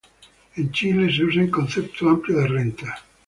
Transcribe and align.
En 0.55 0.71
Chile 0.71 1.15
se 1.15 1.23
usa 1.23 1.43
un 1.43 1.51
concepto 1.51 2.09
amplio 2.09 2.39
de 2.39 2.47
renta. 2.47 2.99